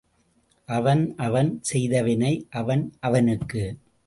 [0.69, 3.63] அவன் அவன் செய்த வினை அவன் அவனுக்கு.